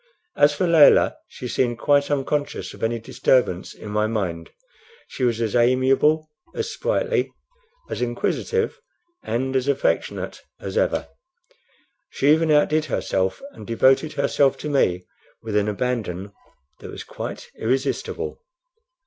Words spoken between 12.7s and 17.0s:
herself, and devoted herself to me with an abandon that